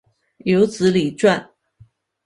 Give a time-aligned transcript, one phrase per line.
[0.45, 1.47] 有子李撰。